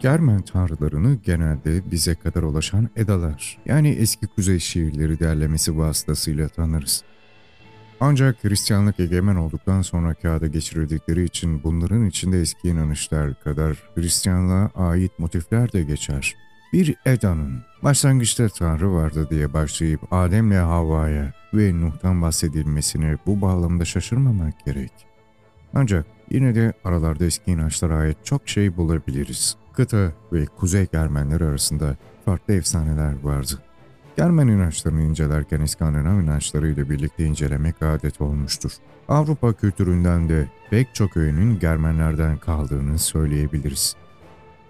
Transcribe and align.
Germen 0.00 0.42
tanrılarını 0.42 1.14
genelde 1.14 1.90
bize 1.90 2.14
kadar 2.14 2.42
ulaşan 2.42 2.88
edalar, 2.96 3.58
yani 3.66 3.88
eski 3.88 4.26
kuzey 4.26 4.58
şiirleri 4.58 5.20
derlemesi 5.20 5.78
vasıtasıyla 5.78 6.48
tanırız. 6.48 7.04
Ancak 8.00 8.44
Hristiyanlık 8.44 9.00
egemen 9.00 9.36
olduktan 9.36 9.82
sonra 9.82 10.14
kağıda 10.14 10.46
geçirildikleri 10.46 11.24
için 11.24 11.62
bunların 11.62 12.06
içinde 12.06 12.40
eski 12.40 12.68
inanışlar 12.68 13.40
kadar 13.40 13.76
Hristiyanlığa 13.94 14.70
ait 14.74 15.18
motifler 15.18 15.72
de 15.72 15.82
geçer. 15.82 16.36
Bir 16.72 16.94
Eda'nın 17.06 17.62
başlangıçta 17.82 18.48
Tanrı 18.48 18.92
vardı 18.92 19.26
diye 19.30 19.52
başlayıp 19.52 20.00
Adem'le 20.10 20.60
Havva'ya 20.64 21.32
ve 21.54 21.80
Nuh'tan 21.80 22.22
bahsedilmesine 22.22 23.16
bu 23.26 23.40
bağlamda 23.40 23.84
şaşırmamak 23.84 24.66
gerek. 24.66 24.92
Ancak 25.74 26.06
yine 26.30 26.54
de 26.54 26.72
aralarda 26.84 27.24
eski 27.24 27.50
inançlara 27.50 27.96
ait 27.96 28.16
çok 28.24 28.48
şey 28.48 28.76
bulabiliriz. 28.76 29.56
Kıta 29.78 30.12
ve 30.32 30.46
Kuzey 30.46 30.86
Germenler 30.92 31.40
arasında 31.40 31.96
farklı 32.24 32.54
efsaneler 32.54 33.14
vardı. 33.22 33.62
Germen 34.16 34.48
inançlarını 34.48 35.02
incelerken 35.02 35.60
İskandinav 35.60 36.20
inançları 36.20 36.68
ile 36.68 36.90
birlikte 36.90 37.24
incelemek 37.24 37.82
adet 37.82 38.20
olmuştur. 38.20 38.72
Avrupa 39.08 39.52
kültüründen 39.52 40.28
de 40.28 40.48
pek 40.70 40.94
çok 40.94 41.16
öğünün 41.16 41.58
Germenlerden 41.58 42.38
kaldığını 42.38 42.98
söyleyebiliriz. 42.98 43.96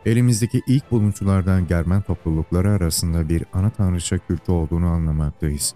Elimizdeki 0.06 0.62
ilk 0.66 0.90
buluntulardan 0.90 1.66
Germen 1.66 2.02
toplulukları 2.02 2.70
arasında 2.70 3.28
bir 3.28 3.44
ana 3.52 3.70
tanrıça 3.70 4.18
kültü 4.18 4.52
olduğunu 4.52 4.86
anlamaktayız. 4.86 5.74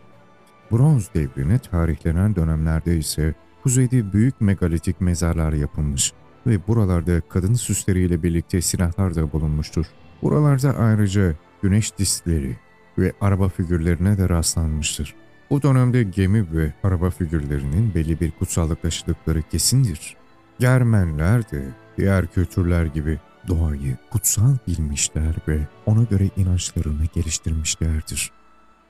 Bronz 0.73 1.15
devrine 1.15 1.59
tarihlenen 1.59 2.37
dönemlerde 2.37 2.97
ise 2.97 3.35
kuzeyde 3.63 4.13
büyük 4.13 4.41
megalitik 4.41 5.01
mezarlar 5.01 5.53
yapılmış 5.53 6.13
ve 6.47 6.67
buralarda 6.67 7.21
kadın 7.21 7.55
süsleriyle 7.55 8.23
birlikte 8.23 8.61
silahlar 8.61 9.15
da 9.15 9.33
bulunmuştur. 9.33 9.87
Buralarda 10.23 10.77
ayrıca 10.77 11.35
güneş 11.63 11.99
diskleri 11.99 12.57
ve 12.99 13.13
araba 13.21 13.49
figürlerine 13.49 14.19
de 14.19 14.29
rastlanmıştır. 14.29 15.15
Bu 15.51 15.63
dönemde 15.63 16.03
gemi 16.03 16.53
ve 16.53 16.73
araba 16.83 17.11
figürlerinin 17.11 17.95
belli 17.95 18.21
bir 18.21 18.31
kutsallık 18.31 18.83
taşıdıkları 18.83 19.43
kesindir. 19.43 20.17
Germenler 20.59 21.51
de 21.51 21.69
diğer 21.99 22.27
kültürler 22.27 22.87
gibi 22.87 23.19
doğayı 23.49 23.97
kutsal 24.11 24.57
bilmişler 24.69 25.35
ve 25.49 25.69
ona 25.87 26.03
göre 26.03 26.29
inançlarını 26.37 27.05
geliştirmişlerdir. 27.15 28.33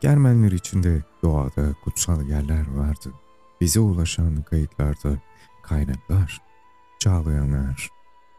Germenler 0.00 0.52
içinde 0.52 1.02
doğada 1.22 1.74
kutsal 1.84 2.28
yerler 2.28 2.66
vardı. 2.74 3.10
Bize 3.60 3.80
ulaşan 3.80 4.42
kayıtlarda 4.42 5.18
kaynaklar, 5.62 6.40
çağlayanlar, 7.02 7.88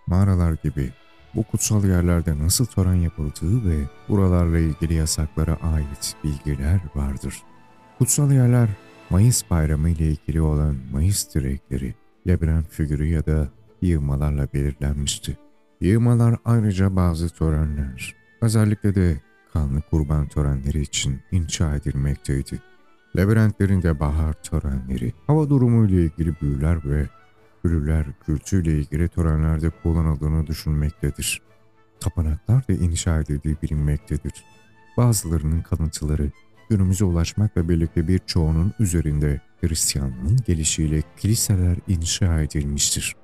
mağaralar 0.08 0.58
gibi 0.64 0.92
bu 1.36 1.44
kutsal 1.44 1.86
yerlerde 1.86 2.39
nasıl 2.39 2.66
tören 2.66 2.94
yapıldığı 2.94 3.69
ve 3.69 3.78
buralarla 4.09 4.59
ilgili 4.59 4.94
yasaklara 4.94 5.58
ait 5.61 6.16
bilgiler 6.23 6.80
vardır. 6.95 7.44
Kutsal 7.97 8.31
yerler 8.31 8.69
Mayıs 9.09 9.50
bayramı 9.50 9.89
ile 9.89 10.08
ilgili 10.08 10.41
olan 10.41 10.75
Mayıs 10.91 11.36
direkleri, 11.36 11.95
labirent 12.28 12.69
figürü 12.69 13.06
ya 13.06 13.25
da 13.25 13.50
yığmalarla 13.81 14.47
belirlenmişti. 14.53 15.38
Yığmalar 15.81 16.36
ayrıca 16.45 16.95
bazı 16.95 17.30
törenler, 17.30 18.16
özellikle 18.41 18.95
de 18.95 19.22
kanlı 19.53 19.81
kurban 19.81 20.28
törenleri 20.28 20.81
için 20.81 21.19
inşa 21.31 21.75
edilmekteydi. 21.75 22.61
Labirentlerin 23.16 23.81
de 23.81 24.00
bahar 24.00 24.34
törenleri, 24.34 25.14
hava 25.28 25.50
durumu 25.50 25.86
ile 25.86 26.03
ilgili 26.03 26.41
büyüler 26.41 26.80
ve 26.86 27.09
ölüler 27.64 28.06
kültüyle 28.25 28.72
ilgili 28.72 29.08
törenlerde 29.08 29.69
kullanıldığını 29.69 30.47
düşünmektedir. 30.47 31.42
Tapınaklar 32.00 32.67
da 32.67 32.73
inşa 32.73 33.19
edildiği 33.19 33.58
bilinmektedir. 33.64 34.45
Bazılarının 34.97 35.61
kalıntıları 35.61 36.31
günümüze 36.69 37.06
ulaşmakla 37.06 37.69
birlikte 37.69 38.08
birçoğunun 38.08 38.73
üzerinde 38.80 39.41
Hristiyanlığın 39.62 40.40
gelişiyle 40.46 41.03
kiliseler 41.18 41.78
inşa 41.88 42.41
edilmiştir. 42.41 43.16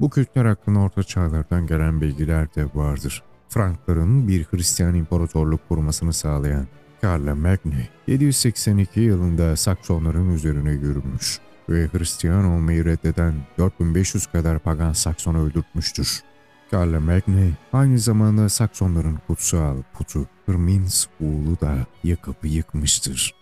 Bu 0.00 0.10
kültler 0.10 0.44
hakkında 0.44 0.78
orta 0.78 1.02
çağlardan 1.02 1.66
gelen 1.66 2.00
bilgiler 2.00 2.54
de 2.54 2.66
vardır. 2.74 3.22
Frankların 3.48 4.28
bir 4.28 4.44
Hristiyan 4.44 4.94
imparatorluk 4.94 5.68
kurmasını 5.68 6.12
sağlayan 6.12 6.66
Karla 7.00 7.34
Magne 7.34 7.88
782 8.06 9.00
yılında 9.00 9.56
Saksonların 9.56 10.34
üzerine 10.34 10.70
yürümüş 10.70 11.40
ve 11.68 11.88
Hristiyan 11.92 12.44
olmayı 12.44 12.84
reddeden 12.84 13.34
4500 13.58 14.26
kadar 14.26 14.58
pagan 14.58 14.92
Sakson'u 14.92 15.46
öldürtmüştür. 15.46 16.22
Karla 16.70 17.00
Magne 17.00 17.50
aynı 17.72 17.98
zamanda 17.98 18.48
Saksonların 18.48 19.18
kutsal 19.26 19.76
putu 19.94 20.26
Hırmins 20.46 21.06
Uğul'u 21.20 21.60
da 21.60 21.86
yakıp 22.04 22.36
yıkmıştır. 22.42 23.34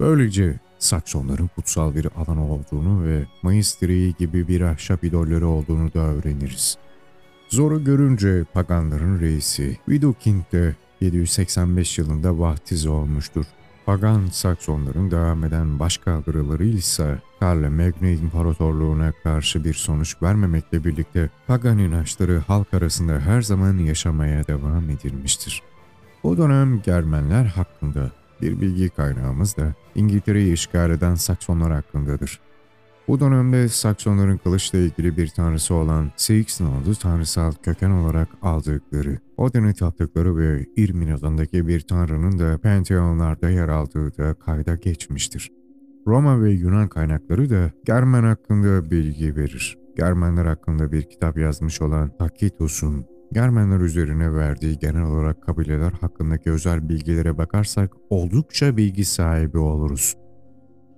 Böylece 0.00 0.60
Saksonların 0.78 1.50
kutsal 1.56 1.94
bir 1.94 2.06
alan 2.16 2.38
olduğunu 2.38 3.04
ve 3.04 3.26
Mayıs 3.42 3.80
direği 3.80 4.14
gibi 4.18 4.48
bir 4.48 4.60
ahşap 4.60 5.04
idolleri 5.04 5.44
olduğunu 5.44 5.94
da 5.94 6.00
öğreniriz. 6.00 6.78
Zoru 7.48 7.84
görünce 7.84 8.44
paganların 8.52 9.20
reisi 9.20 9.78
Widukind 9.86 10.42
de 10.52 10.74
785 11.00 11.98
yılında 11.98 12.38
vahtiz 12.38 12.86
olmuştur. 12.86 13.44
Pagan 13.86 14.26
Saksonların 14.26 15.10
devam 15.10 15.44
eden 15.44 15.78
başkaldırıları 15.78 16.64
ise 16.64 17.22
Karla 17.40 17.70
Magne 17.70 18.12
İmparatorluğu'na 18.12 19.12
karşı 19.22 19.64
bir 19.64 19.74
sonuç 19.74 20.22
vermemekle 20.22 20.84
birlikte 20.84 21.30
pagan 21.46 21.78
inançları 21.78 22.38
halk 22.38 22.74
arasında 22.74 23.12
her 23.12 23.42
zaman 23.42 23.78
yaşamaya 23.78 24.46
devam 24.46 24.90
edilmiştir. 24.90 25.62
O 26.22 26.36
dönem 26.36 26.82
Germenler 26.82 27.44
hakkında 27.44 28.10
bir 28.42 28.60
bilgi 28.60 28.88
kaynağımız 28.88 29.56
da 29.56 29.74
İngiltere'yi 29.94 30.52
işgal 30.52 30.90
eden 30.90 31.14
Saksonlar 31.14 31.72
hakkındadır. 31.72 32.40
Bu 33.08 33.20
dönemde 33.20 33.68
Saksonların 33.68 34.36
kılıçla 34.36 34.78
ilgili 34.78 35.16
bir 35.16 35.28
tanrısı 35.28 35.74
olan 35.74 36.10
Seixnald'ı 36.16 36.94
tanrısal 36.94 37.52
köken 37.52 37.90
olarak 37.90 38.28
aldıkları, 38.42 39.18
Odin'i 39.36 39.74
taptıkları 39.74 40.36
ve 40.36 40.66
İrmin 40.76 41.10
adındaki 41.10 41.68
bir 41.68 41.80
tanrının 41.80 42.38
da 42.38 42.58
Pantheonlarda 42.58 43.50
yer 43.50 43.68
aldığı 43.68 44.18
da 44.18 44.34
kayda 44.34 44.74
geçmiştir. 44.74 45.50
Roma 46.06 46.42
ve 46.42 46.50
Yunan 46.50 46.88
kaynakları 46.88 47.50
da 47.50 47.70
Germen 47.84 48.22
hakkında 48.22 48.90
bilgi 48.90 49.36
verir. 49.36 49.78
Germenler 49.96 50.44
hakkında 50.44 50.92
bir 50.92 51.02
kitap 51.02 51.38
yazmış 51.38 51.82
olan 51.82 52.10
Tacitus'un 52.18 53.06
Germenler 53.32 53.80
üzerine 53.80 54.34
verdiği 54.34 54.78
genel 54.78 55.02
olarak 55.02 55.42
kabileler 55.42 55.92
hakkındaki 55.92 56.50
özel 56.50 56.88
bilgilere 56.88 57.38
bakarsak 57.38 57.92
oldukça 58.10 58.76
bilgi 58.76 59.04
sahibi 59.04 59.58
oluruz. 59.58 60.14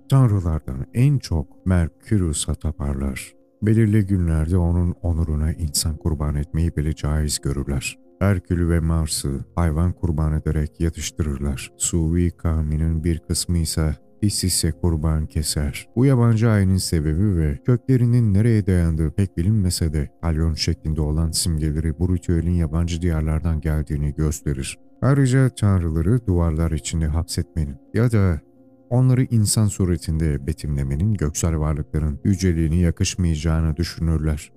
Tanrılardan 0.09 0.85
en 0.93 1.17
çok 1.17 1.65
Merkürüs'a 1.65 2.55
taparlar. 2.55 3.33
Belirli 3.61 4.07
günlerde 4.07 4.57
onun 4.57 4.95
onuruna 5.01 5.53
insan 5.53 5.97
kurban 5.97 6.35
etmeyi 6.35 6.75
bile 6.75 6.95
caiz 6.95 7.39
görürler. 7.39 7.97
Herkülü 8.19 8.69
ve 8.69 8.79
Mars'ı 8.79 9.45
hayvan 9.55 9.93
kurban 9.93 10.33
ederek 10.33 10.79
yatıştırırlar. 10.79 11.71
Suvi 11.77 12.31
kavminin 12.31 13.03
bir 13.03 13.19
kısmı 13.19 13.57
ise 13.57 13.95
Isis'e 14.21 14.71
kurban 14.71 15.25
keser. 15.25 15.87
Bu 15.95 16.05
yabancı 16.05 16.49
ayinin 16.49 16.77
sebebi 16.77 17.37
ve 17.37 17.57
köklerinin 17.65 18.33
nereye 18.33 18.67
dayandığı 18.67 19.11
pek 19.11 19.37
bilinmese 19.37 19.93
de 19.93 20.09
kalyon 20.21 20.53
şeklinde 20.53 21.01
olan 21.01 21.31
simgeleri 21.31 21.99
bu 21.99 22.15
ritüelin 22.15 22.51
yabancı 22.51 23.01
diyarlardan 23.01 23.61
geldiğini 23.61 24.13
gösterir. 24.13 24.77
Ayrıca 25.01 25.49
tanrıları 25.49 26.27
duvarlar 26.27 26.71
içinde 26.71 27.07
hapsetmenin 27.07 27.75
ya 27.93 28.11
da 28.11 28.41
onları 28.89 29.23
insan 29.23 29.67
suretinde 29.67 30.47
betimlemenin 30.47 31.13
göksel 31.13 31.59
varlıkların 31.59 32.19
yüceliğini 32.23 32.77
yakışmayacağını 32.77 33.77
düşünürler. 33.77 34.51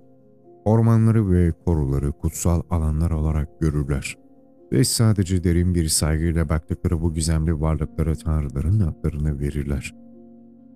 Ormanları 0.65 1.31
ve 1.31 1.53
koruları 1.65 2.11
kutsal 2.11 2.61
alanlar 2.69 3.11
olarak 3.11 3.61
görürler. 3.61 4.17
Ve 4.71 4.83
sadece 4.83 5.43
derin 5.43 5.75
bir 5.75 5.87
saygıyla 5.87 6.49
baktıkları 6.49 7.01
bu 7.01 7.13
gizemli 7.13 7.61
varlıklara 7.61 8.15
tanrıların 8.15 8.79
adlarını 8.79 9.39
verirler. 9.39 9.95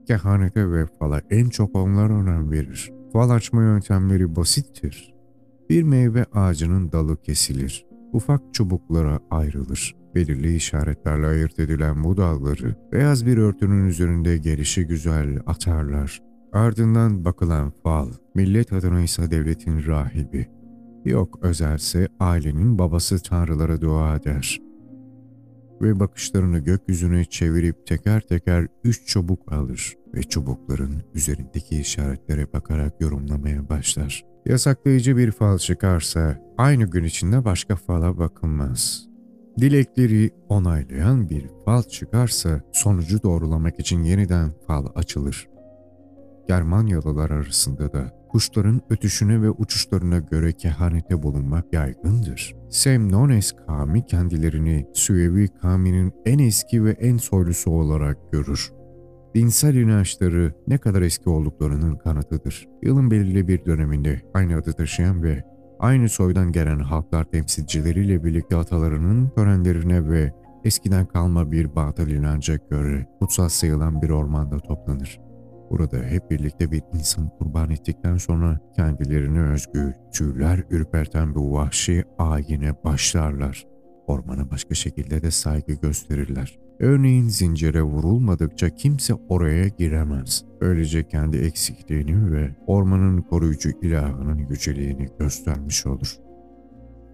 Kehanete 0.07 0.71
ve 0.71 0.85
fala 0.99 1.21
en 1.29 1.49
çok 1.49 1.75
onlar 1.75 2.09
önem 2.09 2.51
verir. 2.51 2.93
Fal 3.13 3.29
açma 3.29 3.63
yöntemleri 3.63 4.35
basittir. 4.35 5.15
Bir 5.69 5.83
meyve 5.83 6.25
ağacının 6.33 6.91
dalı 6.91 7.21
kesilir. 7.21 7.85
Ufak 8.13 8.41
çubuklara 8.53 9.19
ayrılır 9.29 10.04
belirli 10.15 10.55
işaretlerle 10.55 11.27
ayırt 11.27 11.59
edilen 11.59 12.03
bu 12.03 12.17
dalları 12.17 12.75
beyaz 12.91 13.25
bir 13.25 13.37
örtünün 13.37 13.87
üzerinde 13.87 14.37
gelişi 14.37 14.87
güzel 14.87 15.39
atarlar. 15.45 16.21
Ardından 16.53 17.25
bakılan 17.25 17.73
fal, 17.83 18.09
millet 18.35 18.73
adına 18.73 19.01
ise 19.01 19.31
devletin 19.31 19.87
rahibi. 19.87 20.47
Yok 21.05 21.39
özelse 21.41 22.07
ailenin 22.19 22.79
babası 22.79 23.23
tanrılara 23.23 23.81
dua 23.81 24.15
eder. 24.15 24.61
ve 25.81 25.99
bakışlarını 25.99 26.59
gökyüzüne 26.59 27.25
çevirip 27.25 27.87
teker 27.87 28.21
teker 28.21 28.67
üç 28.83 29.05
çubuk 29.07 29.51
alır 29.51 29.93
ve 30.13 30.23
çubukların 30.23 31.03
üzerindeki 31.13 31.79
işaretlere 31.81 32.53
bakarak 32.53 33.01
yorumlamaya 33.01 33.69
başlar. 33.69 34.23
Yasaklayıcı 34.45 35.17
bir 35.17 35.31
fal 35.31 35.57
çıkarsa 35.57 36.41
aynı 36.57 36.83
gün 36.83 37.03
içinde 37.03 37.45
başka 37.45 37.75
fala 37.75 38.17
bakılmaz. 38.17 39.14
Dilekleri 39.59 40.31
onaylayan 40.49 41.29
bir 41.29 41.45
fal 41.65 41.83
çıkarsa 41.83 42.61
sonucu 42.71 43.23
doğrulamak 43.23 43.79
için 43.79 44.03
yeniden 44.03 44.51
fal 44.67 44.85
açılır. 44.95 45.47
Germanyalılar 46.47 47.29
arasında 47.29 47.93
da 47.93 48.25
kuşların 48.29 48.81
ötüşüne 48.89 49.41
ve 49.41 49.49
uçuşlarına 49.49 50.19
göre 50.19 50.53
kehanete 50.53 51.23
bulunmak 51.23 51.73
yaygındır. 51.73 52.55
Semnones 52.69 53.51
kavmi 53.67 54.05
kendilerini 54.05 54.87
Süevi 54.93 55.47
kavminin 55.47 56.13
en 56.25 56.39
eski 56.39 56.83
ve 56.85 56.91
en 56.91 57.17
soylusu 57.17 57.71
olarak 57.71 58.31
görür. 58.31 58.71
Dinsel 59.35 59.75
inançları 59.75 60.53
ne 60.67 60.77
kadar 60.77 61.01
eski 61.01 61.29
olduklarının 61.29 61.95
kanıtıdır. 61.95 62.67
Yılın 62.83 63.11
belirli 63.11 63.47
bir 63.47 63.65
döneminde 63.65 64.21
aynı 64.33 64.57
adı 64.57 64.73
taşıyan 64.73 65.23
ve 65.23 65.43
aynı 65.79 66.09
soydan 66.09 66.51
gelen 66.51 66.79
halklar 66.79 67.23
temsilcileriyle 67.23 68.23
birlikte 68.23 68.57
atalarının 68.57 69.29
törenlerine 69.29 70.09
ve 70.09 70.33
eskiden 70.63 71.05
kalma 71.05 71.51
bir 71.51 71.75
batıl 71.75 72.07
inanca 72.07 72.55
göre 72.69 73.07
kutsal 73.19 73.49
sayılan 73.49 74.01
bir 74.01 74.09
ormanda 74.09 74.59
toplanır. 74.59 75.19
Burada 75.69 75.97
hep 75.97 76.31
birlikte 76.31 76.71
bir 76.71 76.81
insan 76.93 77.29
kurban 77.29 77.69
ettikten 77.69 78.17
sonra 78.17 78.59
kendilerine 78.75 79.41
özgü, 79.41 79.93
tüyler 80.13 80.63
ürperten 80.69 81.35
bu 81.35 81.53
vahşi 81.53 82.03
ayine 82.17 82.83
başlarlar. 82.83 83.65
Ormana 84.07 84.51
başka 84.51 84.75
şekilde 84.75 85.21
de 85.21 85.31
saygı 85.31 85.73
gösterirler. 85.73 86.64
Örneğin 86.79 87.27
zincire 87.27 87.81
vurulmadıkça 87.81 88.69
kimse 88.69 89.13
oraya 89.29 89.67
giremez. 89.67 90.45
Böylece 90.61 91.07
kendi 91.07 91.37
eksikliğini 91.37 92.31
ve 92.31 92.55
ormanın 92.67 93.21
koruyucu 93.21 93.69
ilahının 93.81 94.37
yüceliğini 94.49 95.07
göstermiş 95.19 95.85
olur. 95.85 96.17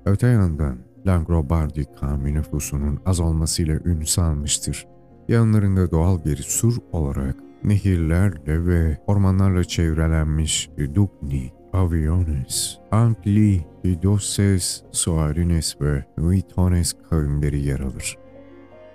Öte 0.06 0.28
yandan 0.28 0.78
Langrobardi 1.08 1.86
kavmi 2.00 2.34
nüfusunun 2.34 3.00
az 3.06 3.20
olmasıyla 3.20 3.80
ün 3.86 4.02
salmıştır. 4.02 4.88
Yanlarında 5.28 5.92
doğal 5.92 6.26
bir 6.26 6.38
sur 6.38 6.78
olarak 6.92 7.36
nehirlerle 7.64 8.66
ve 8.66 8.98
ormanlarla 9.08 9.64
çevrelenmiş 9.64 10.70
Dugni, 10.96 11.52
Aviones, 11.74 12.78
Ankli, 12.92 13.66
Idoses, 13.84 14.84
Soarines 14.92 15.82
ve 15.82 16.06
Vitones 16.18 16.94
kavimleri 17.10 17.62
yer 17.62 17.80
alır. 17.80 18.18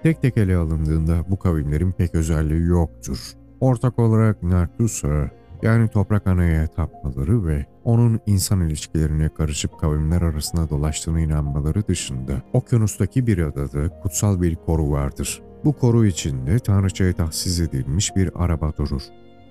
Tek 0.06 0.22
tek 0.22 0.36
ele 0.36 0.56
alındığında 0.56 1.24
bu 1.28 1.38
kavimlerin 1.38 1.92
pek 1.92 2.14
özelliği 2.14 2.66
yoktur. 2.66 3.18
Ortak 3.60 3.98
olarak 3.98 4.42
Nartusa, 4.42 5.30
yani 5.62 5.88
toprak 5.88 6.26
anaya 6.26 6.66
tapmaları 6.66 7.46
ve 7.46 7.66
onun 7.84 8.20
insan 8.26 8.60
ilişkilerine 8.60 9.28
karışıp 9.28 9.80
kavimler 9.80 10.22
arasında 10.22 10.70
dolaştığına 10.70 11.20
inanmaları 11.20 11.88
dışında 11.88 12.42
okyanustaki 12.52 13.26
bir 13.26 13.38
adada 13.38 14.00
kutsal 14.02 14.42
bir 14.42 14.54
koru 14.54 14.90
vardır. 14.90 15.42
Bu 15.64 15.72
koru 15.72 16.06
içinde 16.06 16.58
tanrıçaya 16.58 17.12
tahsis 17.12 17.60
edilmiş 17.60 18.16
bir 18.16 18.30
araba 18.34 18.72
durur. 18.78 19.02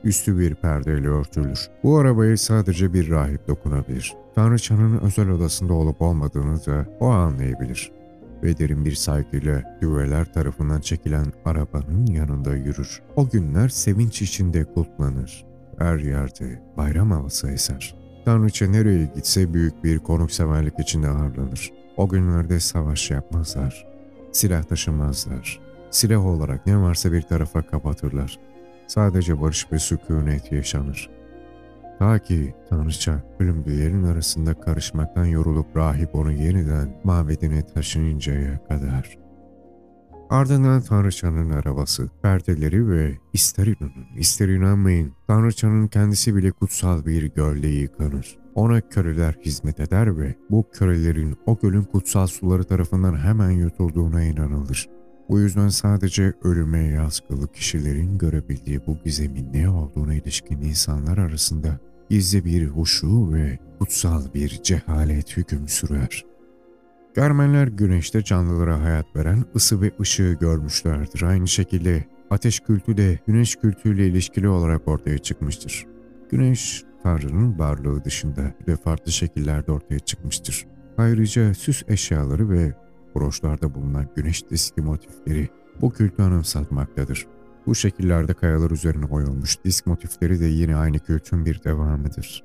Üstü 0.03 0.39
bir 0.39 0.55
perdeyle 0.55 1.07
örtülür. 1.07 1.69
Bu 1.83 1.97
arabaya 1.97 2.37
sadece 2.37 2.93
bir 2.93 3.09
rahip 3.09 3.47
dokunabilir. 3.47 4.13
Tanrıçanın 4.35 4.97
özel 4.97 5.29
odasında 5.29 5.73
olup 5.73 6.01
olmadığını 6.01 6.65
da 6.65 6.85
o 6.99 7.07
anlayabilir. 7.07 7.91
Ve 8.43 8.57
derin 8.57 8.85
bir 8.85 8.95
saygıyla 8.95 9.77
düveler 9.81 10.33
tarafından 10.33 10.81
çekilen 10.81 11.25
arabanın 11.45 12.05
yanında 12.05 12.55
yürür. 12.55 13.01
O 13.15 13.29
günler 13.29 13.69
sevinç 13.69 14.21
içinde 14.21 14.63
kutlanır. 14.63 15.45
Her 15.77 15.99
yerde 15.99 16.61
bayram 16.77 17.11
havası 17.11 17.51
eser. 17.51 17.95
Tanrıça 18.25 18.67
nereye 18.67 19.11
gitse 19.15 19.53
büyük 19.53 19.83
bir 19.83 19.99
konukseverlik 19.99 20.79
içinde 20.79 21.09
ağırlanır. 21.09 21.71
O 21.97 22.09
günlerde 22.09 22.59
savaş 22.59 23.11
yapmazlar. 23.11 23.87
Silah 24.31 24.63
taşımazlar. 24.63 25.59
Silah 25.91 26.25
olarak 26.25 26.65
ne 26.65 26.77
varsa 26.77 27.11
bir 27.11 27.21
tarafa 27.21 27.61
kapatırlar. 27.61 28.39
Sadece 28.87 29.41
barış 29.41 29.71
ve 29.71 29.79
sükunet 29.79 30.51
yaşanır. 30.51 31.09
Ta 31.99 32.19
ki 32.19 32.55
Tanrıça 32.69 33.23
ölümlülerin 33.39 34.03
arasında 34.03 34.53
karışmaktan 34.53 35.25
yorulup 35.25 35.77
rahip 35.77 36.15
onu 36.15 36.31
yeniden 36.31 37.01
mabedine 37.03 37.65
taşınıncaya 37.65 38.63
kadar. 38.63 39.17
Ardından 40.29 40.81
Tanrıçanın 40.81 41.49
arabası, 41.49 42.09
perdeleri 42.21 42.89
ve 42.89 43.17
ister 43.33 43.65
inanın 43.67 44.17
ister 44.17 44.49
inanmayın 44.49 45.13
Tanrıçanın 45.27 45.87
kendisi 45.87 46.35
bile 46.35 46.51
kutsal 46.51 47.05
bir 47.05 47.23
gölde 47.23 47.67
yıkanır. 47.67 48.37
Ona 48.55 48.81
köleler 48.81 49.35
hizmet 49.45 49.79
eder 49.79 50.17
ve 50.17 50.35
bu 50.49 50.65
kölelerin 50.73 51.37
o 51.45 51.59
gölün 51.59 51.83
kutsal 51.83 52.27
suları 52.27 52.63
tarafından 52.63 53.17
hemen 53.17 53.51
yutulduğuna 53.51 54.23
inanılır. 54.23 54.94
Bu 55.29 55.39
yüzden 55.39 55.69
sadece 55.69 56.33
ölüme 56.43 56.83
yazgılı 56.83 57.51
kişilerin 57.51 58.17
görebildiği 58.17 58.81
bu 58.87 58.97
gizemin 59.03 59.53
ne 59.53 59.69
olduğuna 59.69 60.13
ilişkin 60.13 60.61
insanlar 60.61 61.17
arasında 61.17 61.79
gizli 62.09 62.45
bir 62.45 62.67
huşu 62.67 63.33
ve 63.33 63.59
kutsal 63.79 64.33
bir 64.33 64.59
cehalet 64.63 65.37
hüküm 65.37 65.67
sürer. 65.67 66.25
Germenler 67.15 67.67
güneşte 67.67 68.23
canlılara 68.23 68.81
hayat 68.81 69.15
veren 69.15 69.45
ısı 69.55 69.81
ve 69.81 69.91
ışığı 69.99 70.37
görmüşlerdir. 70.39 71.21
Aynı 71.21 71.47
şekilde 71.47 72.05
ateş 72.29 72.59
kültü 72.59 72.97
de 72.97 73.19
güneş 73.27 73.55
kültüyle 73.55 74.07
ilişkili 74.07 74.47
olarak 74.47 74.87
ortaya 74.87 75.17
çıkmıştır. 75.17 75.85
Güneş, 76.31 76.83
Tanrı'nın 77.03 77.59
varlığı 77.59 78.03
dışında 78.03 78.53
ve 78.67 78.75
farklı 78.75 79.11
şekillerde 79.11 79.71
ortaya 79.71 79.99
çıkmıştır. 79.99 80.65
Ayrıca 80.97 81.53
süs 81.53 81.83
eşyaları 81.87 82.49
ve 82.49 82.73
broşlarda 83.15 83.75
bulunan 83.75 84.07
güneş 84.15 84.49
diski 84.49 84.81
motifleri 84.81 85.49
bu 85.81 85.91
kültü 85.91 86.23
anımsatmaktadır. 86.23 87.27
Bu 87.65 87.75
şekillerde 87.75 88.33
kayalar 88.33 88.71
üzerine 88.71 89.05
oyulmuş 89.05 89.63
disk 89.65 89.87
motifleri 89.87 90.39
de 90.39 90.45
yine 90.45 90.75
aynı 90.75 90.99
kültün 90.99 91.45
bir 91.45 91.63
devamıdır. 91.63 92.43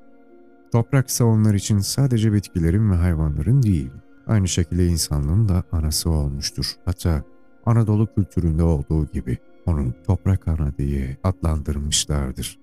Toprak 0.71 1.07
ise 1.07 1.23
onlar 1.23 1.53
için 1.53 1.79
sadece 1.79 2.33
bitkilerin 2.33 2.91
ve 2.91 2.95
hayvanların 2.95 3.63
değil, 3.63 3.91
aynı 4.27 4.47
şekilde 4.47 4.87
insanlığın 4.87 5.49
da 5.49 5.63
anası 5.71 6.09
olmuştur. 6.09 6.65
Hatta 6.85 7.23
Anadolu 7.65 8.13
kültüründe 8.15 8.63
olduğu 8.63 9.05
gibi 9.05 9.37
onun 9.65 9.95
toprak 10.07 10.47
ana 10.47 10.77
diye 10.77 11.17
adlandırmışlardır. 11.23 12.59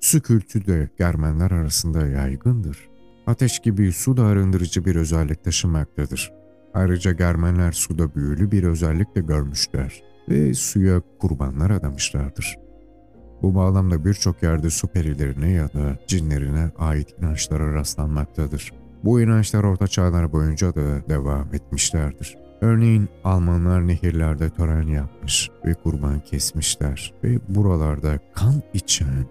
Su 0.00 0.20
kültü 0.20 0.66
de 0.66 0.90
Germenler 0.98 1.50
arasında 1.50 2.06
yaygındır. 2.06 2.88
Ateş 3.26 3.58
gibi 3.58 3.92
su 3.92 4.16
da 4.16 4.24
arındırıcı 4.24 4.84
bir 4.84 4.96
özellik 4.96 5.44
taşımaktadır. 5.44 6.32
Ayrıca 6.76 7.12
Germenler 7.12 7.72
suda 7.72 8.14
büyülü 8.14 8.50
bir 8.50 8.62
özellik 8.64 9.16
de 9.16 9.20
görmüşler 9.20 10.02
ve 10.28 10.54
suya 10.54 11.02
kurbanlar 11.18 11.70
adamışlardır. 11.70 12.56
Bu 13.42 13.54
bağlamda 13.54 14.04
birçok 14.04 14.42
yerde 14.42 14.70
su 14.70 14.88
perilerine 14.88 15.50
ya 15.50 15.72
da 15.72 15.98
cinlerine 16.06 16.70
ait 16.78 17.14
inançlara 17.18 17.74
rastlanmaktadır. 17.74 18.72
Bu 19.04 19.20
inançlar 19.20 19.64
orta 19.64 19.86
çağlar 19.86 20.32
boyunca 20.32 20.74
da 20.74 21.08
devam 21.08 21.54
etmişlerdir. 21.54 22.36
Örneğin 22.60 23.08
Almanlar 23.24 23.86
nehirlerde 23.86 24.50
tören 24.50 24.86
yapmış 24.86 25.50
ve 25.64 25.74
kurban 25.74 26.20
kesmişler 26.20 27.14
ve 27.24 27.38
buralarda 27.48 28.18
kan 28.34 28.62
içen 28.74 29.26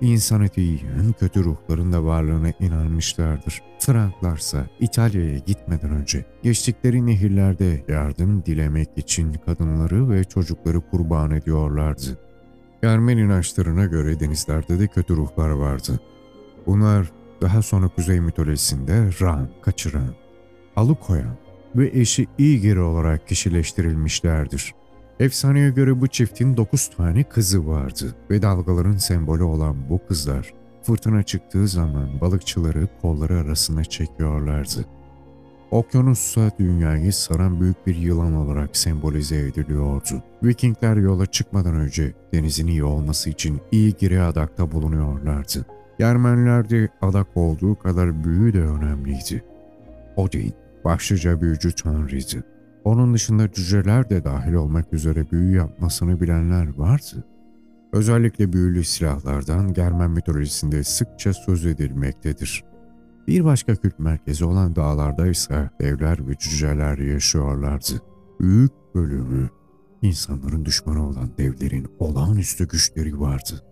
İnsan 0.00 0.42
eti 0.42 0.60
yiyen 0.60 1.14
kötü 1.20 1.44
ruhların 1.44 1.92
da 1.92 2.04
varlığına 2.04 2.52
inanmışlardır. 2.60 3.62
Franklarsa 3.78 4.66
İtalya'ya 4.80 5.38
gitmeden 5.38 5.90
önce 5.90 6.24
geçtikleri 6.42 7.06
nehirlerde 7.06 7.84
yardım 7.88 8.44
dilemek 8.44 8.88
için 8.96 9.32
kadınları 9.32 10.10
ve 10.10 10.24
çocukları 10.24 10.80
kurban 10.90 11.30
ediyorlardı. 11.30 12.18
Germen 12.82 13.16
inançlarına 13.16 13.84
göre 13.84 14.20
denizlerde 14.20 14.78
de 14.78 14.86
kötü 14.86 15.16
ruhlar 15.16 15.50
vardı. 15.50 16.00
Bunlar 16.66 17.12
daha 17.40 17.62
sonra 17.62 17.88
kuzey 17.88 18.20
mitolojisinde 18.20 19.10
Ran, 19.20 19.48
kaçıran, 19.62 20.14
alıkoyan 20.76 21.36
ve 21.76 21.90
eşi 21.94 22.26
İgir 22.38 22.76
olarak 22.76 23.28
kişileştirilmişlerdir. 23.28 24.74
Efsaneye 25.20 25.70
göre 25.70 26.00
bu 26.00 26.06
çiftin 26.06 26.56
9 26.56 26.88
tane 26.88 27.22
kızı 27.22 27.68
vardı 27.68 28.14
ve 28.30 28.42
dalgaların 28.42 28.96
sembolü 28.96 29.42
olan 29.42 29.76
bu 29.90 30.00
kızlar 30.08 30.54
fırtına 30.82 31.22
çıktığı 31.22 31.68
zaman 31.68 32.20
balıkçıları 32.20 32.88
kolları 33.02 33.38
arasına 33.38 33.84
çekiyorlardı. 33.84 34.84
Okyanussa 35.70 36.50
dünyayı 36.58 37.12
saran 37.12 37.60
büyük 37.60 37.86
bir 37.86 37.96
yılan 37.96 38.34
olarak 38.34 38.76
sembolize 38.76 39.36
ediliyordu. 39.36 40.22
Vikingler 40.42 40.96
yola 40.96 41.26
çıkmadan 41.26 41.74
önce 41.74 42.12
denizin 42.34 42.66
iyi 42.66 42.84
olması 42.84 43.30
için 43.30 43.60
iyi 43.72 43.94
giri 43.94 44.20
adakta 44.20 44.72
bulunuyorlardı. 44.72 45.66
Yermenlerde 45.98 46.88
adak 47.02 47.26
olduğu 47.34 47.78
kadar 47.78 48.24
büyü 48.24 48.52
de 48.52 48.60
önemliydi. 48.60 49.44
Odin 50.16 50.54
başlıca 50.84 51.40
büyücü 51.40 51.72
tanrıydı. 51.72 52.44
Onun 52.88 53.14
dışında 53.14 53.52
cüceler 53.52 54.10
de 54.10 54.24
dahil 54.24 54.52
olmak 54.52 54.92
üzere 54.92 55.30
büyü 55.30 55.56
yapmasını 55.56 56.20
bilenler 56.20 56.78
vardı. 56.78 57.24
Özellikle 57.92 58.52
büyülü 58.52 58.84
silahlardan 58.84 59.72
Germen 59.72 60.10
mitolojisinde 60.10 60.84
sıkça 60.84 61.32
söz 61.32 61.66
edilmektedir. 61.66 62.64
Bir 63.26 63.44
başka 63.44 63.74
kült 63.74 63.98
merkezi 63.98 64.44
olan 64.44 64.76
dağlarda 64.76 65.26
ise 65.26 65.70
devler 65.80 66.28
ve 66.28 66.34
cüceler 66.38 66.98
yaşıyorlardı. 66.98 68.02
Büyük 68.40 68.72
bölümü 68.94 69.50
insanların 70.02 70.64
düşmanı 70.64 71.08
olan 71.08 71.30
devlerin 71.38 71.86
olağanüstü 71.98 72.68
güçleri 72.68 73.20
vardı. 73.20 73.64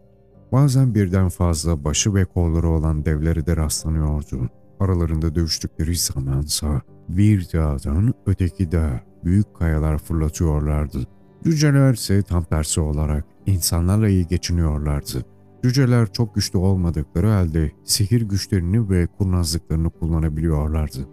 Bazen 0.52 0.94
birden 0.94 1.28
fazla 1.28 1.84
başı 1.84 2.14
ve 2.14 2.24
kolları 2.24 2.68
olan 2.68 3.04
devlere 3.04 3.46
de 3.46 3.56
rastlanıyordu. 3.56 4.50
Aralarında 4.80 5.34
dövüştükleri 5.34 5.96
zamansa 5.96 6.80
bir 7.08 7.48
dağdan 7.52 8.14
öteki 8.26 8.72
dağa 8.72 9.00
büyük 9.24 9.54
kayalar 9.54 9.98
fırlatıyorlardı. 9.98 11.06
Cüceler 11.44 11.94
ise 11.94 12.22
tam 12.22 12.44
tersi 12.44 12.80
olarak 12.80 13.24
insanlarla 13.46 14.08
iyi 14.08 14.26
geçiniyorlardı. 14.26 15.24
Cüceler 15.62 16.12
çok 16.12 16.34
güçlü 16.34 16.58
olmadıkları 16.58 17.26
halde 17.26 17.72
sihir 17.84 18.22
güçlerini 18.22 18.90
ve 18.90 19.06
kurnazlıklarını 19.06 19.90
kullanabiliyorlardı. 19.90 21.08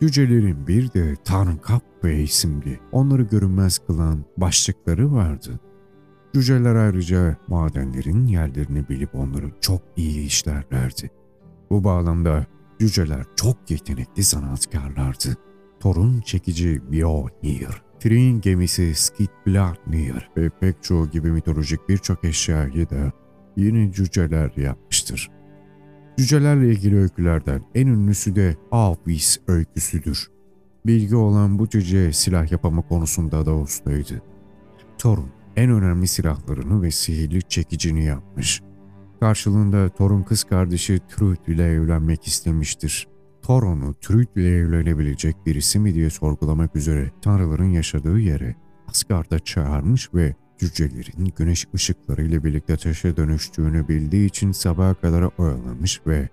Cücelerin 0.00 0.66
bir 0.66 0.92
de 0.92 1.14
Tanrı 1.24 1.60
Kappe 1.60 2.22
isimli 2.22 2.80
onları 2.92 3.22
görünmez 3.22 3.78
kılan 3.78 4.24
başlıkları 4.36 5.12
vardı. 5.12 5.60
Cüceler 6.34 6.74
ayrıca 6.74 7.36
madenlerin 7.48 8.26
yerlerini 8.26 8.88
bilip 8.88 9.14
onları 9.14 9.50
çok 9.60 9.80
iyi 9.96 10.26
işlerlerdi. 10.26 11.10
Bu 11.70 11.84
bağlamda 11.84 12.46
cüceler 12.80 13.24
çok 13.36 13.70
yetenekli 13.70 14.24
sanatkarlardı. 14.24 15.36
Torun 15.80 16.20
çekici 16.20 16.82
Mjolnir, 16.90 17.82
Trin 18.00 18.40
gemisi 18.40 18.94
Skidbladnir 18.94 20.30
ve 20.36 20.50
pek 20.60 20.82
çoğu 20.82 21.10
gibi 21.10 21.30
mitolojik 21.30 21.88
birçok 21.88 22.24
eşyayı 22.24 22.90
da 22.90 23.12
yine 23.56 23.92
cüceler 23.92 24.52
yapmıştır. 24.56 25.30
Cücelerle 26.18 26.68
ilgili 26.68 26.98
öykülerden 26.98 27.62
en 27.74 27.86
ünlüsü 27.86 28.36
de 28.36 28.56
Avis 28.70 29.38
öyküsüdür. 29.48 30.30
Bilgi 30.86 31.16
olan 31.16 31.58
bu 31.58 31.68
cüce 31.68 32.12
silah 32.12 32.52
yapımı 32.52 32.88
konusunda 32.88 33.46
da 33.46 33.56
ustaydı. 33.56 34.22
Thor'un 34.98 35.30
en 35.56 35.70
önemli 35.70 36.06
silahlarını 36.06 36.82
ve 36.82 36.90
sihirli 36.90 37.42
çekicini 37.42 38.04
yapmış. 38.04 38.62
Karşılığında 39.24 39.88
Thor'un 39.88 40.22
kız 40.22 40.44
kardeşi 40.44 41.00
Truth 41.08 41.48
ile 41.48 41.64
evlenmek 41.64 42.26
istemiştir. 42.26 43.08
Thor 43.42 43.62
onu 43.62 43.94
Truth 43.94 44.36
ile 44.36 44.56
evlenebilecek 44.56 45.36
birisi 45.46 45.78
mi 45.78 45.94
diye 45.94 46.10
sorgulamak 46.10 46.76
üzere 46.76 47.10
tanrıların 47.22 47.70
yaşadığı 47.70 48.18
yere 48.18 48.56
Asgard'a 48.88 49.38
çağırmış 49.38 50.14
ve 50.14 50.34
cücelerin 50.58 51.32
güneş 51.36 51.66
ışıkları 51.74 52.22
ile 52.22 52.44
birlikte 52.44 52.76
taşa 52.76 53.16
dönüştüğünü 53.16 53.88
bildiği 53.88 54.26
için 54.26 54.52
sabaha 54.52 54.94
kadar 54.94 55.30
oyalamış 55.38 56.00
ve 56.06 56.28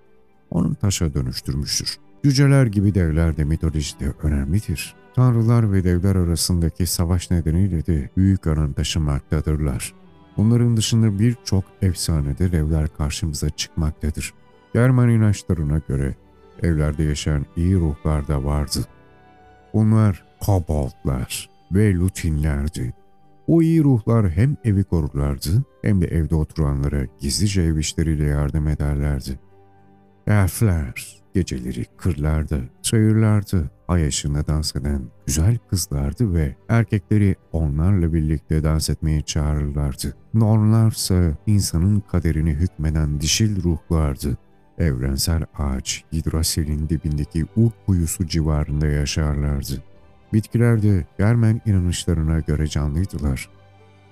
onu 0.50 0.74
taşa 0.74 1.14
dönüştürmüştür. 1.14 1.96
Cüceler 2.24 2.66
gibi 2.66 2.94
devler 2.94 3.36
de 3.36 3.44
mitolojide 3.44 4.12
önemlidir. 4.22 4.94
Tanrılar 5.14 5.72
ve 5.72 5.84
devler 5.84 6.16
arasındaki 6.16 6.86
savaş 6.86 7.30
nedeniyle 7.30 7.86
de 7.86 8.10
büyük 8.16 8.46
önem 8.46 8.72
taşımaktadırlar. 8.72 9.94
Bunların 10.36 10.76
dışında 10.76 11.18
birçok 11.18 11.64
efsanede 11.82 12.52
devler 12.52 12.88
karşımıza 12.88 13.50
çıkmaktadır. 13.50 14.34
Germen 14.74 15.08
inançlarına 15.08 15.80
göre 15.88 16.14
evlerde 16.62 17.02
yaşayan 17.02 17.46
iyi 17.56 17.76
ruhlar 17.76 18.28
da 18.28 18.44
vardı. 18.44 18.78
Bunlar 19.74 20.24
koboldlar 20.40 21.50
ve 21.72 21.94
lutinlerdi. 21.94 22.94
O 23.46 23.62
iyi 23.62 23.84
ruhlar 23.84 24.30
hem 24.30 24.56
evi 24.64 24.84
korurlardı 24.84 25.64
hem 25.82 26.00
de 26.00 26.06
evde 26.06 26.34
oturanlara 26.34 27.06
gizlice 27.20 27.62
ev 27.62 27.76
işleriyle 27.76 28.24
yardım 28.24 28.68
ederlerdi. 28.68 29.38
Elfler 30.26 31.22
geceleri 31.34 31.84
kırlarda, 31.96 32.58
çayırlarda 32.82 33.58
ay 33.92 34.06
ışığında 34.06 34.46
dans 34.46 34.76
eden 34.76 35.02
güzel 35.26 35.58
kızlardı 35.70 36.34
ve 36.34 36.56
erkekleri 36.68 37.36
onlarla 37.52 38.12
birlikte 38.12 38.64
dans 38.64 38.90
etmeye 38.90 39.20
çağırırlardı. 39.20 40.14
Normlarsa 40.34 41.36
insanın 41.46 42.00
kaderini 42.00 42.50
hükmeden 42.50 43.20
dişil 43.20 43.62
ruhlardı. 43.62 44.36
Evrensel 44.78 45.44
ağaç 45.58 46.04
Hidrasel'in 46.12 46.88
dibindeki 46.88 47.46
Urt 47.56 47.74
kuyusu 47.86 48.26
civarında 48.26 48.86
yaşarlardı. 48.86 49.82
Bitkiler 50.32 50.82
de 50.82 51.06
Germen 51.18 51.60
inanışlarına 51.66 52.40
göre 52.40 52.66
canlıydılar. 52.66 53.48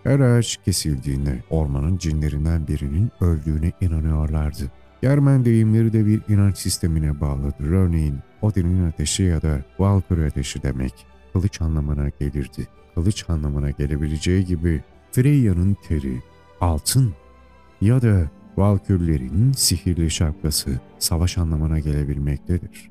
Her 0.04 0.20
ağaç 0.20 0.56
kesildiğinde 0.64 1.42
ormanın 1.50 1.98
cinlerinden 1.98 2.68
birinin 2.68 3.10
öldüğüne 3.20 3.72
inanıyorlardı. 3.80 4.70
Germen 5.02 5.44
deyimleri 5.44 5.92
de 5.92 6.06
bir 6.06 6.20
inanç 6.28 6.58
sistemine 6.58 7.20
bağlıdır. 7.20 7.70
Örneğin 7.70 8.18
Odin'in 8.42 8.86
ateşi 8.88 9.22
ya 9.22 9.42
da 9.42 9.64
Valkyrie 9.78 10.26
ateşi 10.26 10.62
demek 10.62 11.06
kılıç 11.32 11.60
anlamına 11.60 12.08
gelirdi. 12.08 12.68
Kılıç 12.94 13.24
anlamına 13.28 13.70
gelebileceği 13.70 14.44
gibi 14.44 14.82
Freya'nın 15.12 15.76
teri, 15.88 16.22
altın 16.60 17.14
ya 17.80 18.02
da 18.02 18.30
Valkürlerin 18.56 19.52
sihirli 19.52 20.10
şapkası 20.10 20.80
savaş 20.98 21.38
anlamına 21.38 21.78
gelebilmektedir. 21.78 22.90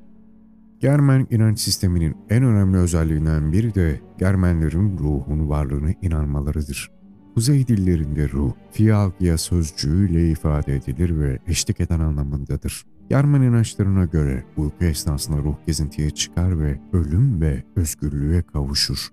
Germen 0.79 1.27
inanç 1.29 1.59
sisteminin 1.59 2.17
en 2.29 2.43
önemli 2.43 2.77
özelliğinden 2.77 3.51
biri 3.51 3.75
de 3.75 4.01
Germenlerin 4.17 4.97
ruhun 4.97 5.49
varlığına 5.49 5.89
inanmalarıdır. 6.01 6.91
Kuzey 7.35 7.67
dillerinde 7.67 8.29
ruh, 8.29 8.51
fialgia 8.71 9.37
sözcüğüyle 9.37 10.31
ifade 10.31 10.75
edilir 10.75 11.19
ve 11.19 11.39
eşlik 11.47 11.79
eden 11.79 11.99
anlamındadır. 11.99 12.85
Germen 13.09 13.41
inançlarına 13.41 14.05
göre 14.05 14.43
uyku 14.57 14.85
esnasında 14.85 15.37
ruh 15.37 15.55
gezintiye 15.67 16.09
çıkar 16.09 16.59
ve 16.59 16.79
ölüm 16.93 17.41
ve 17.41 17.63
özgürlüğe 17.75 18.41
kavuşur. 18.41 19.07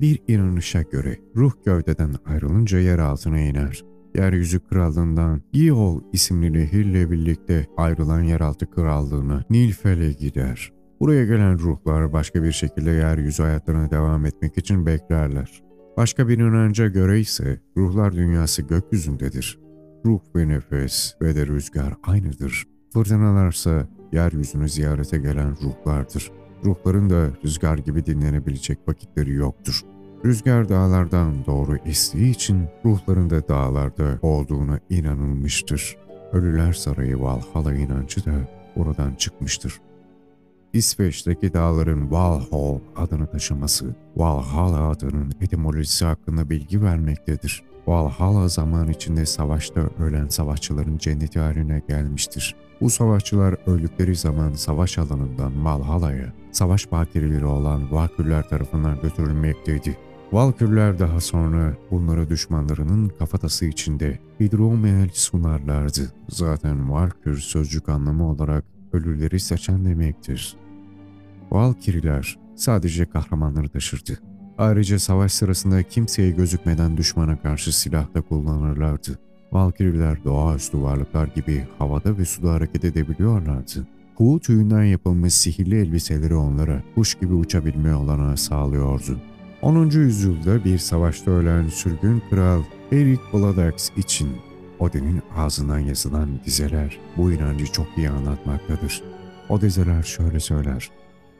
Bir 0.00 0.22
inanışa 0.28 0.82
göre 0.82 1.16
ruh 1.36 1.52
gövdeden 1.64 2.14
ayrılınca 2.26 2.78
yer 2.78 2.98
altına 2.98 3.40
iner. 3.40 3.84
Yeryüzü 4.14 4.60
krallığından 4.60 5.42
Gihol 5.52 6.00
isimli 6.12 6.52
nehirle 6.52 7.10
birlikte 7.10 7.66
ayrılan 7.76 8.22
yeraltı 8.22 8.70
krallığına 8.70 9.44
Nilfel'e 9.50 10.12
gider. 10.12 10.72
Buraya 11.00 11.24
gelen 11.24 11.58
ruhlar 11.58 12.12
başka 12.12 12.42
bir 12.42 12.52
şekilde 12.52 12.90
yeryüzü 12.90 13.42
hayatlarına 13.42 13.90
devam 13.90 14.26
etmek 14.26 14.58
için 14.58 14.86
beklerler. 14.86 15.62
Başka 15.96 16.28
bir 16.28 16.38
inanca 16.38 16.86
göre 16.86 17.20
ise 17.20 17.60
ruhlar 17.76 18.12
dünyası 18.12 18.62
gökyüzündedir. 18.62 19.58
Ruh 20.06 20.20
ve 20.36 20.48
nefes 20.48 21.14
ve 21.22 21.36
de 21.36 21.46
rüzgar 21.46 21.94
aynıdır. 22.02 22.77
Fırtınalarsa 22.92 23.86
yeryüzünü 24.12 24.68
ziyarete 24.68 25.18
gelen 25.18 25.56
ruhlardır. 25.62 26.30
Ruhların 26.64 27.10
da 27.10 27.30
rüzgar 27.44 27.78
gibi 27.78 28.06
dinlenebilecek 28.06 28.78
vakitleri 28.88 29.32
yoktur. 29.32 29.82
Rüzgar 30.24 30.68
dağlardan 30.68 31.46
doğru 31.46 31.76
estiği 31.76 32.30
için 32.30 32.66
ruhların 32.84 33.30
da 33.30 33.48
dağlarda 33.48 34.18
olduğuna 34.22 34.80
inanılmıştır. 34.90 35.96
Ölüler 36.32 36.72
Sarayı 36.72 37.20
Valhalla 37.20 37.74
inancı 37.74 38.24
da 38.24 38.32
oradan 38.76 39.14
çıkmıştır. 39.14 39.80
İsveç'teki 40.72 41.52
dağların 41.52 42.10
Valhall 42.10 42.78
adını 42.96 43.26
taşıması, 43.26 43.94
Valhalla 44.16 44.88
adının 44.88 45.32
etimolojisi 45.40 46.04
hakkında 46.04 46.50
bilgi 46.50 46.82
vermektedir. 46.82 47.62
Valhalla 47.86 48.48
zaman 48.48 48.88
içinde 48.88 49.26
savaşta 49.26 49.80
ölen 49.98 50.28
savaşçıların 50.28 50.98
cenneti 50.98 51.38
haline 51.38 51.82
gelmiştir. 51.88 52.56
Bu 52.80 52.90
savaşçılar 52.90 53.56
öldükleri 53.66 54.16
zaman 54.16 54.52
savaş 54.52 54.98
alanından 54.98 55.64
Valhalla'ya, 55.64 56.32
savaş 56.52 56.92
bakirileri 56.92 57.44
olan 57.44 57.92
Valkürler 57.92 58.48
tarafından 58.48 59.00
götürülmekteydi. 59.00 59.98
Valkürler 60.32 60.98
daha 60.98 61.20
sonra 61.20 61.76
bunlara 61.90 62.30
düşmanlarının 62.30 63.08
kafatası 63.08 63.66
içinde 63.66 64.18
hidromel 64.40 65.08
sunarlardı. 65.12 66.12
Zaten 66.28 66.90
Valkür 66.90 67.38
sözcük 67.38 67.88
anlamı 67.88 68.30
olarak 68.30 68.64
ölüleri 68.92 69.40
seçen 69.40 69.84
demektir. 69.84 70.56
Valkiriler 71.50 72.38
sadece 72.56 73.06
kahramanları 73.06 73.68
taşırdı. 73.68 74.18
Ayrıca 74.58 74.98
savaş 74.98 75.32
sırasında 75.32 75.82
kimseye 75.82 76.30
gözükmeden 76.30 76.96
düşmana 76.96 77.42
karşı 77.42 77.78
silah 77.78 78.14
da 78.14 78.20
kullanırlardı. 78.20 79.18
Valkiriler 79.52 80.24
doğaüstü 80.24 80.82
varlıklar 80.82 81.26
gibi 81.26 81.66
havada 81.78 82.18
ve 82.18 82.24
suda 82.24 82.52
hareket 82.52 82.84
edebiliyorlardı. 82.84 83.86
Kuğu 84.16 84.40
tüyünden 84.40 84.82
yapılmış 84.84 85.34
sihirli 85.34 85.80
elbiseleri 85.80 86.34
onlara 86.34 86.82
kuş 86.94 87.14
gibi 87.14 87.34
uçabilme 87.34 87.94
olanağı 87.94 88.36
sağlıyordu. 88.36 89.20
10. 89.62 89.90
yüzyılda 89.90 90.64
bir 90.64 90.78
savaşta 90.78 91.30
ölen 91.30 91.66
sürgün 91.68 92.22
kral 92.30 92.62
Erik 92.92 93.20
Bloodaxe 93.32 93.94
için 93.96 94.28
Odin'in 94.78 95.22
ağzından 95.36 95.78
yazılan 95.78 96.28
dizeler 96.44 96.98
bu 97.16 97.32
inancı 97.32 97.66
çok 97.66 97.86
iyi 97.96 98.10
anlatmaktadır. 98.10 99.02
O 99.48 99.60
dizeler 99.60 100.02
şöyle 100.02 100.40
söyler. 100.40 100.90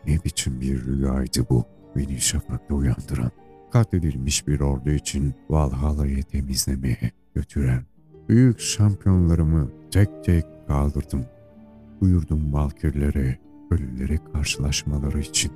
Ne 0.06 0.18
biçim 0.24 0.60
bir 0.60 0.84
rüyaydı 0.84 1.46
bu? 1.50 1.64
beni 1.96 2.20
şafakta 2.20 2.74
uyandıran, 2.74 3.30
katledilmiş 3.70 4.46
bir 4.48 4.60
ordu 4.60 4.90
için 4.90 5.34
Valhalla'yı 5.50 6.22
temizlemeye 6.22 7.10
götüren, 7.34 7.84
büyük 8.28 8.60
şampiyonlarımı 8.60 9.68
tek 9.90 10.24
tek 10.24 10.44
kaldırdım. 10.68 11.24
Buyurdum 12.00 12.52
valkürlere, 12.52 13.38
ölülere 13.70 14.18
karşılaşmaları 14.32 15.20
için. 15.20 15.52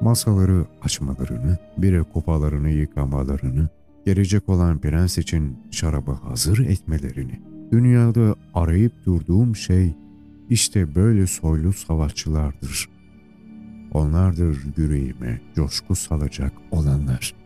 Masaları 0.00 0.66
açmalarını, 0.82 1.58
bire 1.78 2.02
kupalarını 2.02 2.70
yıkamalarını, 2.70 3.68
gelecek 4.06 4.48
olan 4.48 4.78
prens 4.78 5.18
için 5.18 5.58
şarabı 5.70 6.12
hazır 6.12 6.58
etmelerini. 6.58 7.40
Dünyada 7.72 8.34
arayıp 8.54 8.92
durduğum 9.06 9.56
şey 9.56 9.94
işte 10.50 10.94
böyle 10.94 11.26
soylu 11.26 11.72
savaşçılardır. 11.72 12.88
Onlardır 13.92 14.58
yüreğime 14.76 15.40
coşku 15.54 15.94
salacak 15.94 16.52
olanlar. 16.70 17.39